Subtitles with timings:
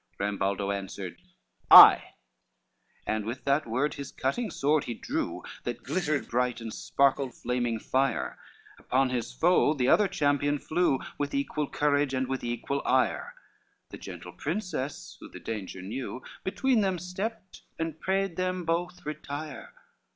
[0.19, 1.21] Rambaldo answered,
[1.69, 2.11] "I." LXXXIII
[3.05, 7.77] And with that word his cutting sword he drew, That glittered bright, and sparkled flaming
[7.77, 8.39] fire;
[8.79, 13.35] Upon his foe the other champion flew, With equal courage, and with equal ire.
[13.91, 19.71] The gentle princess, who the danger knew, Between them stepped, and prayed them both retire.